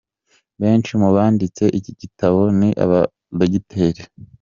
Benshi 0.61 0.91
mu 1.01 1.09
banditse 1.15 1.63
iki 1.79 1.91
gitabo 2.01 2.41
ni 2.59 2.69
abadogiteri. 2.83 4.01